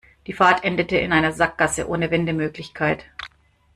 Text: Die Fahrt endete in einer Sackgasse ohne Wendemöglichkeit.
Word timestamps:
Die 0.25 0.33
Fahrt 0.33 0.63
endete 0.63 0.97
in 0.97 1.13
einer 1.13 1.31
Sackgasse 1.31 1.87
ohne 1.87 2.09
Wendemöglichkeit. 2.09 3.05